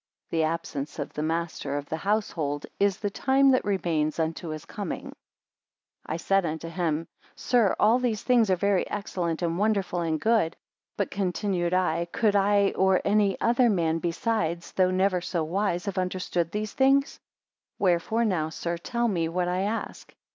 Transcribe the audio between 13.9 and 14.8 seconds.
besides,